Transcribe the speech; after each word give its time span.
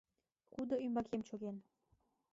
Кудо 0.53 0.75
ӱмбакем 0.85 1.21
чоген. 1.27 1.57